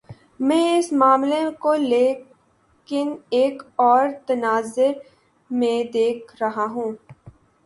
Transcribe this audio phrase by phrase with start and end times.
[0.39, 4.91] میں اس معاملے کو لیکن ایک اور تناظر
[5.51, 6.91] میں دیکھ رہا ہوں۔